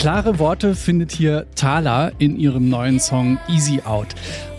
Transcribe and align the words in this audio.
Klare 0.00 0.38
Worte 0.38 0.76
findet 0.76 1.12
hier 1.12 1.44
Thala 1.56 2.10
in 2.18 2.34
ihrem 2.36 2.70
neuen 2.70 2.98
Song 3.00 3.38
Easy 3.48 3.82
Out. 3.84 4.06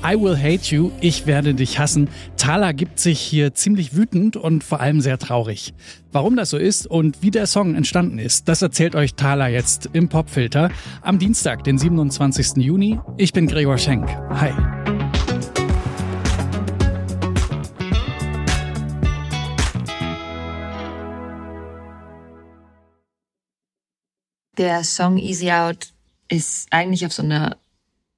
I 0.05 0.13
will 0.15 0.37
hate 0.37 0.73
you, 0.75 0.91
ich 1.01 1.25
werde 1.25 1.55
dich 1.55 1.79
hassen. 1.79 2.09
Thala 2.37 2.73
gibt 2.73 2.99
sich 2.99 3.19
hier 3.19 3.55
ziemlich 3.55 3.95
wütend 3.95 4.37
und 4.37 4.63
vor 4.63 4.81
allem 4.81 5.01
sehr 5.01 5.17
traurig. 5.17 5.73
Warum 6.11 6.35
das 6.35 6.51
so 6.51 6.57
ist 6.57 6.85
und 6.85 7.23
wie 7.23 7.31
der 7.31 7.47
Song 7.47 7.73
entstanden 7.73 8.19
ist, 8.19 8.49
das 8.49 8.61
erzählt 8.61 8.93
euch 8.93 9.15
Thala 9.15 9.47
jetzt 9.47 9.89
im 9.93 10.09
Popfilter 10.09 10.69
am 11.01 11.17
Dienstag, 11.17 11.63
den 11.63 11.79
27. 11.79 12.57
Juni. 12.57 12.99
Ich 13.17 13.33
bin 13.33 13.47
Gregor 13.47 13.79
Schenk. 13.79 14.07
Hi. 14.29 14.51
Der 24.61 24.83
Song 24.83 25.17
Easy 25.17 25.51
Out 25.51 25.87
ist 26.27 26.67
eigentlich 26.69 27.03
auf 27.07 27.13
so 27.13 27.23
eine 27.23 27.57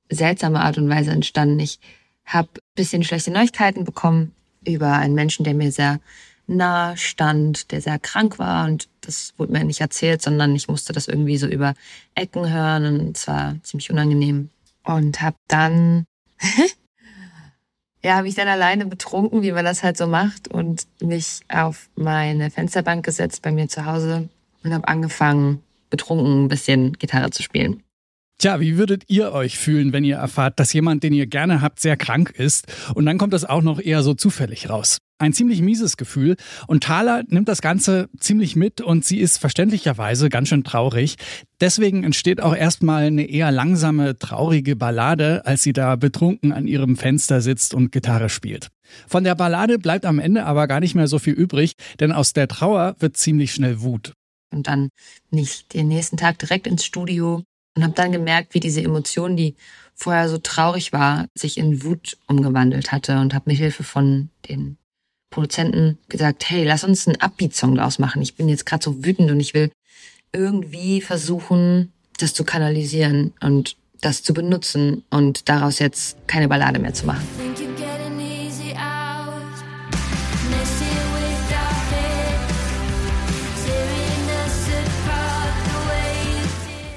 seltsame 0.10 0.60
Art 0.60 0.78
und 0.78 0.90
Weise 0.90 1.12
entstanden. 1.12 1.58
Ich 1.62 1.80
habe 2.26 2.50
bisschen 2.76 3.06
schlechte 3.06 3.32
Neuigkeiten 3.32 3.86
bekommen 3.86 4.36
über 4.68 4.92
einen 4.92 5.14
Menschen, 5.14 5.46
der 5.46 5.54
mir 5.54 5.72
sehr 5.72 6.02
nah 6.46 6.98
stand, 6.98 7.72
der 7.72 7.80
sehr 7.80 7.98
krank 7.98 8.40
war. 8.40 8.66
Und 8.66 8.90
das 9.00 9.34
wurde 9.38 9.54
mir 9.54 9.64
nicht 9.64 9.80
erzählt, 9.80 10.22
sondern 10.22 10.54
ich 10.54 10.68
musste 10.68 10.92
das 10.92 11.08
irgendwie 11.08 11.38
so 11.38 11.48
über 11.48 11.76
Ecken 12.14 12.52
hören. 12.52 13.00
Und 13.00 13.16
es 13.16 13.26
war 13.26 13.56
ziemlich 13.64 13.90
unangenehm. 13.90 14.50
Und 14.84 15.22
habe 15.22 15.38
dann 15.48 16.04
ja, 18.04 18.18
habe 18.18 18.28
ich 18.28 18.36
dann 18.36 18.50
alleine 18.50 18.86
betrunken, 18.86 19.44
wie 19.44 19.54
man 19.54 19.64
das 19.64 19.82
halt 19.82 19.96
so 19.96 20.08
macht 20.08 20.50
und 20.50 20.88
mich 21.00 21.40
auf 21.48 21.88
meine 21.96 22.52
Fensterbank 22.52 23.06
gesetzt 23.06 23.42
bei 23.44 23.54
mir 23.54 23.70
zu 23.70 23.86
Hause 23.86 24.28
und 24.62 24.74
habe 24.74 24.90
angefangen 24.90 25.64
betrunken 25.94 26.46
ein 26.46 26.48
bisschen 26.48 26.94
Gitarre 26.94 27.30
zu 27.30 27.44
spielen. 27.44 27.84
Tja, 28.40 28.60
wie 28.60 28.78
würdet 28.78 29.04
ihr 29.10 29.32
euch 29.32 29.60
fühlen, 29.60 29.94
wenn 29.94 30.04
ihr 30.04 30.16
erfahrt, 30.16 30.60
dass 30.60 30.74
jemand, 30.74 31.04
den 31.04 31.14
ihr 31.14 31.28
gerne 31.28 31.62
habt, 31.62 31.80
sehr 31.80 31.96
krank 31.96 32.32
ist 32.32 32.66
und 32.96 33.06
dann 33.06 33.20
kommt 33.20 33.32
das 33.32 33.46
auch 33.46 33.62
noch 33.62 33.80
eher 33.80 34.02
so 34.02 34.16
zufällig 34.16 34.72
raus? 34.72 34.98
Ein 35.20 35.34
ziemlich 35.34 35.62
mieses 35.62 35.96
Gefühl 35.96 36.36
und 36.66 36.84
Thaler 36.84 37.24
nimmt 37.28 37.48
das 37.48 37.62
Ganze 37.62 38.10
ziemlich 38.20 38.56
mit 38.56 38.82
und 38.82 39.06
sie 39.06 39.20
ist 39.20 39.38
verständlicherweise 39.38 40.30
ganz 40.30 40.50
schön 40.50 40.64
traurig. 40.64 41.16
Deswegen 41.62 42.04
entsteht 42.04 42.42
auch 42.42 42.56
erstmal 42.56 43.04
eine 43.04 43.30
eher 43.30 43.52
langsame, 43.52 44.18
traurige 44.18 44.76
Ballade, 44.76 45.46
als 45.46 45.62
sie 45.62 45.72
da 45.72 45.96
betrunken 45.96 46.52
an 46.52 46.66
ihrem 46.66 46.98
Fenster 46.98 47.40
sitzt 47.40 47.76
und 47.76 47.92
Gitarre 47.92 48.30
spielt. 48.30 48.70
Von 49.08 49.24
der 49.24 49.36
Ballade 49.36 49.78
bleibt 49.78 50.06
am 50.06 50.18
Ende 50.18 50.44
aber 50.44 50.68
gar 50.68 50.80
nicht 50.80 50.96
mehr 50.96 51.08
so 51.08 51.20
viel 51.20 51.34
übrig, 51.34 51.74
denn 52.00 52.12
aus 52.12 52.34
der 52.34 52.48
Trauer 52.48 52.96
wird 53.00 53.16
ziemlich 53.16 53.54
schnell 53.54 53.82
Wut. 53.82 54.14
Und 54.54 54.68
dann 54.68 54.90
bin 55.30 55.40
ich 55.40 55.68
den 55.68 55.88
nächsten 55.88 56.18
Tag 56.18 56.40
direkt 56.40 56.68
ins 56.68 56.86
Studio 56.86 57.44
und 57.76 57.84
habe 57.84 57.94
dann 57.94 58.12
gemerkt, 58.12 58.54
wie 58.54 58.60
diese 58.60 58.82
Emotion, 58.82 59.36
die 59.36 59.56
vorher 59.96 60.30
so 60.30 60.38
traurig 60.38 60.94
war, 60.94 61.28
sich 61.36 61.58
in 61.58 61.84
Wut 61.84 62.18
umgewandelt 62.28 62.92
hatte 62.92 63.20
und 63.20 63.34
habe 63.34 63.50
mit 63.50 63.58
Hilfe 63.58 63.84
von 63.84 64.30
den 64.50 64.78
Produzenten 65.30 65.98
gesagt, 66.10 66.50
hey, 66.50 66.64
lass 66.64 66.84
uns 66.84 67.08
einen 67.08 67.20
Upbeat-Song 67.20 67.76
draus 67.76 67.98
machen. 67.98 68.22
Ich 68.22 68.36
bin 68.36 68.50
jetzt 68.50 68.66
gerade 68.66 68.84
so 68.84 69.04
wütend 69.04 69.32
und 69.32 69.40
ich 69.40 69.54
will 69.54 69.72
irgendwie 70.32 71.02
versuchen, 71.02 71.92
das 72.20 72.34
zu 72.34 72.44
kanalisieren 72.44 73.34
und 73.42 73.76
das 74.02 74.22
zu 74.22 74.34
benutzen 74.34 75.04
und 75.10 75.50
daraus 75.50 75.80
jetzt 75.80 76.18
keine 76.28 76.48
Ballade 76.48 76.80
mehr 76.80 76.94
zu 76.94 77.06
machen. 77.06 77.43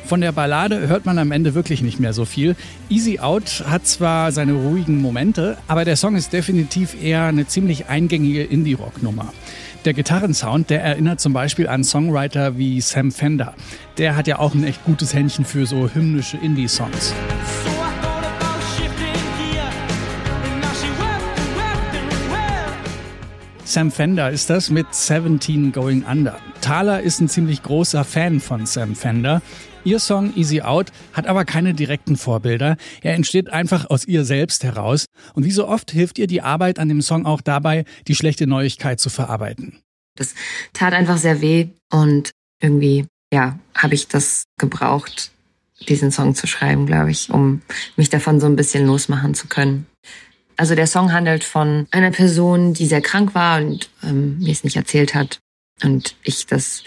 Von 0.07 0.21
der 0.21 0.31
Ballade 0.31 0.87
hört 0.87 1.05
man 1.05 1.19
am 1.19 1.33
Ende 1.33 1.55
wirklich 1.55 1.83
nicht 1.83 1.99
mehr 1.99 2.13
so 2.13 2.25
viel. 2.25 2.55
Easy 2.89 3.19
Out 3.19 3.65
hat 3.69 3.89
zwar 3.89 4.31
seine 4.31 4.53
ruhigen 4.53 5.03
Momente, 5.03 5.59
aber 5.67 5.85
der 5.85 5.97
Song 5.97 6.15
ist 6.15 6.33
definitiv 6.33 6.95
eher 7.03 7.25
eine 7.25 7.49
ziemlich 7.49 7.87
eingängige 7.89 8.45
Indie-Rock-Nummer. 8.45 9.33
Der 9.85 9.95
Gitarrensound, 9.95 10.71
der 10.71 10.85
erinnert 10.85 11.21
zum 11.21 11.33
Beispiel 11.33 11.67
an 11.67 11.83
Songwriter 11.83 12.57
wie 12.57 12.81
Sam 12.81 13.11
Fender. 13.11 13.55
Der 13.99 14.15
hat 14.15 14.29
ja 14.29 14.39
auch 14.39 14.55
ein 14.55 14.63
echt 14.63 14.85
gutes 14.85 15.13
Händchen 15.13 15.45
für 15.45 15.67
so 15.67 15.91
hymnische 15.93 16.37
Indie-Songs. 16.37 17.13
Sam 23.65 23.91
Fender 23.91 24.31
ist 24.31 24.51
das 24.51 24.71
mit 24.71 24.87
17 24.95 25.73
Going 25.73 26.05
Under. 26.05 26.39
Thaler 26.61 27.01
ist 27.01 27.21
ein 27.21 27.29
ziemlich 27.29 27.65
großer 27.65 28.05
Fan 28.05 28.39
von 28.39 28.67
Sam 28.67 28.95
Fender. 28.95 29.43
Ihr 29.87 30.01
Song 30.01 30.35
Easy 30.35 30.63
Out 30.63 30.91
hat 31.13 31.29
aber 31.29 31.45
keine 31.45 31.73
direkten 31.73 32.17
Vorbilder. 32.17 32.77
Er 33.03 33.15
entsteht 33.15 33.51
einfach 33.51 33.89
aus 33.89 34.05
ihr 34.05 34.25
selbst 34.25 34.65
heraus. 34.65 35.07
Und 35.35 35.45
wie 35.45 35.53
so 35.53 35.69
oft 35.69 35.93
hilft 35.93 36.19
ihr 36.19 36.27
die 36.27 36.43
Arbeit 36.43 36.81
an 36.81 36.89
dem 36.89 37.01
Song 37.03 37.25
auch 37.25 37.41
dabei, 37.41 37.85
die 38.09 38.17
schlechte 38.17 38.49
Neuigkeit 38.49 38.99
zu 38.99 39.11
verarbeiten. 39.11 39.79
Das 40.17 40.35
tat 40.73 40.93
einfach 40.93 41.19
sehr 41.19 41.41
weh 41.41 41.69
und 41.93 42.33
irgendwie, 42.61 43.07
ja, 43.33 43.61
habe 43.77 43.95
ich 43.95 44.09
das 44.09 44.43
gebraucht, 44.59 45.31
diesen 45.89 46.11
Song 46.11 46.35
zu 46.35 46.49
schreiben, 46.49 46.87
glaube 46.87 47.13
ich, 47.13 47.31
um 47.31 47.63
mich 47.95 48.11
davon 48.11 48.41
so 48.41 48.47
ein 48.47 48.57
bisschen 48.57 48.87
losmachen 48.87 49.35
zu 49.35 49.47
können. 49.47 49.87
Also 50.57 50.75
der 50.75 50.89
Song 50.89 51.13
handelt 51.13 51.45
von 51.45 51.87
einer 51.93 52.11
Person, 52.11 52.75
die 52.75 52.87
sehr 52.87 53.03
krank 53.03 53.37
war 53.37 53.61
und 53.61 53.89
ähm, 54.03 54.39
mir 54.41 54.51
es 54.51 54.65
nicht 54.65 54.77
erzählt 54.77 55.15
hat 55.15 55.39
und 55.85 56.17
ich 56.25 56.47
das 56.47 56.83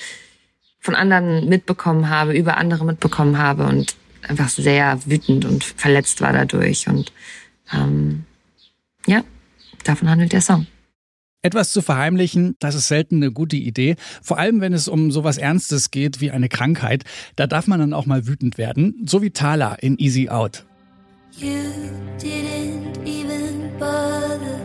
von 0.80 0.96
anderen 0.96 1.48
mitbekommen 1.48 2.10
habe, 2.10 2.34
über 2.34 2.58
andere 2.58 2.86
mitbekommen 2.86 3.38
habe 3.38 3.66
und 3.66 3.96
einfach 4.28 4.50
sehr 4.50 5.00
wütend 5.06 5.46
und 5.46 5.64
verletzt 5.64 6.22
war 6.22 6.34
dadurch. 6.34 6.88
Und 6.88 7.12
ähm, 7.74 8.26
ja, 9.06 9.24
davon 9.84 10.10
handelt 10.10 10.34
der 10.34 10.42
Song. 10.42 10.68
Etwas 11.42 11.72
zu 11.72 11.82
verheimlichen, 11.82 12.58
das 12.60 12.76
ist 12.76 12.90
selten 12.90 13.18
eine 13.18 13.32
gute 13.32 13.56
Idee. 13.56 13.96
Vor 14.22 14.38
allem, 14.38 14.60
wenn 14.60 14.74
es 14.74 14.90
um 14.90 15.10
sowas 15.10 15.38
Ernstes 15.38 15.90
geht 15.90 16.20
wie 16.20 16.32
eine 16.32 16.50
Krankheit. 16.50 17.06
Da 17.38 17.48
darf 17.48 17.66
man 17.66 17.80
dann 17.80 17.94
auch 17.94 18.06
mal 18.06 18.28
wütend 18.28 18.58
werden. 18.58 19.06
So 19.06 19.22
wie 19.22 19.30
Thala 19.30 19.76
in 19.76 19.98
Easy 20.00 20.28
Out. 20.28 20.66
You 21.38 21.62
didn't 22.20 22.98
even 23.06 23.72
bother 23.80 24.60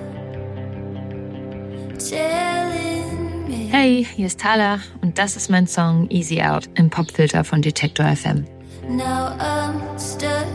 Hey, 3.84 4.06
hier 4.16 4.28
ist 4.28 4.40
Thala 4.40 4.80
und 5.02 5.18
das 5.18 5.36
ist 5.36 5.50
mein 5.50 5.66
Song 5.66 6.08
Easy 6.08 6.40
Out 6.40 6.70
im 6.74 6.88
Popfilter 6.88 7.44
von 7.44 7.60
Detector 7.60 8.06
FM. 8.16 8.46
Now 8.88 9.36
I'm 9.38 9.78
stuck 9.98 10.46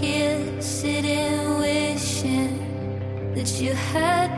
here 0.00 0.40
sitting 0.58 1.58
wishing 1.60 2.58
that 3.34 3.60
you 3.60 3.74
had 3.92 4.30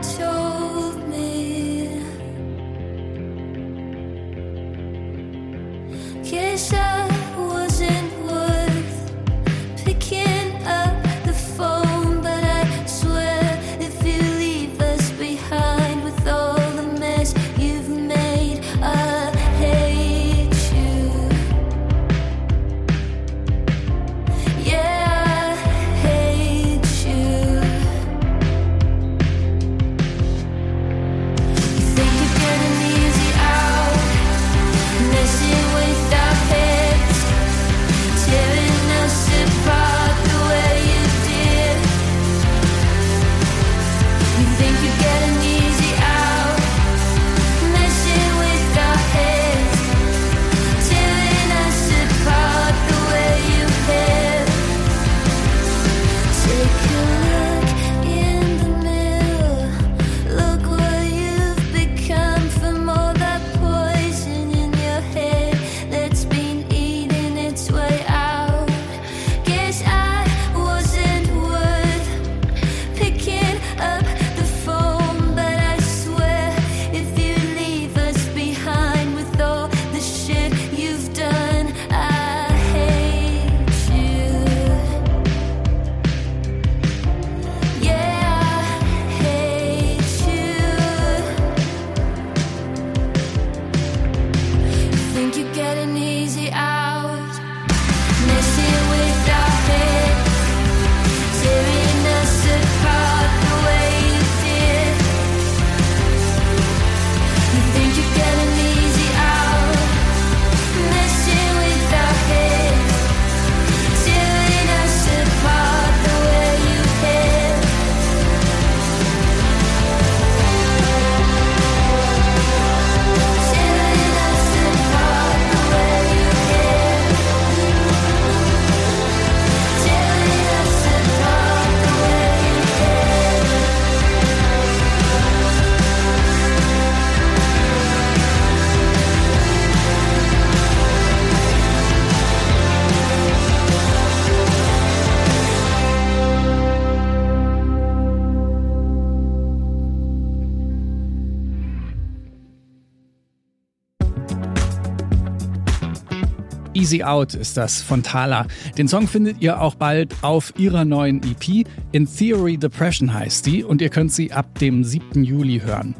Easy 156.73 157.03
Out 157.03 157.33
ist 157.33 157.57
das 157.57 157.81
von 157.81 158.03
Thala. 158.03 158.45
Den 158.77 158.87
Song 158.87 159.07
findet 159.07 159.41
ihr 159.41 159.61
auch 159.61 159.75
bald 159.75 160.15
auf 160.21 160.53
ihrer 160.57 160.85
neuen 160.85 161.21
EP. 161.23 161.67
In 161.91 162.07
Theory 162.07 162.57
Depression 162.57 163.13
heißt 163.13 163.45
die 163.45 163.63
und 163.63 163.81
ihr 163.81 163.89
könnt 163.89 164.11
sie 164.11 164.31
ab 164.31 164.57
dem 164.59 164.83
7. 164.83 165.23
Juli 165.23 165.59
hören. 165.59 165.95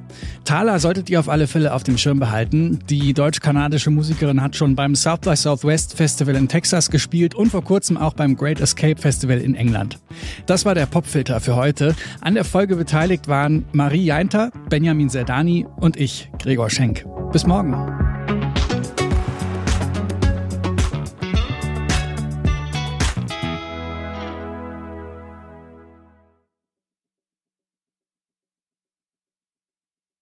Thala 0.45 0.79
solltet 0.79 1.09
ihr 1.09 1.19
auf 1.19 1.29
alle 1.29 1.47
Fälle 1.47 1.73
auf 1.73 1.83
dem 1.83 1.97
Schirm 1.97 2.19
behalten. 2.19 2.79
Die 2.89 3.13
deutsch-kanadische 3.13 3.91
Musikerin 3.91 4.41
hat 4.41 4.55
schon 4.55 4.75
beim 4.75 4.95
South 4.95 5.19
by 5.21 5.35
Southwest 5.35 5.95
Festival 5.95 6.35
in 6.35 6.47
Texas 6.47 6.89
gespielt 6.89 7.35
und 7.35 7.49
vor 7.49 7.63
kurzem 7.63 7.97
auch 7.97 8.13
beim 8.13 8.35
Great 8.35 8.59
Escape 8.59 8.99
Festival 8.99 9.39
in 9.39 9.55
England. 9.55 9.99
Das 10.45 10.65
war 10.65 10.75
der 10.75 10.85
Popfilter 10.85 11.39
für 11.39 11.55
heute. 11.55 11.95
An 12.21 12.33
der 12.33 12.45
Folge 12.45 12.75
beteiligt 12.75 13.27
waren 13.27 13.65
Marie 13.73 14.05
Jainter, 14.05 14.51
Benjamin 14.69 15.09
Serdani 15.09 15.65
und 15.77 15.97
ich, 15.97 16.29
Gregor 16.39 16.69
Schenk. 16.69 17.05
Bis 17.31 17.45
morgen. 17.45 18.00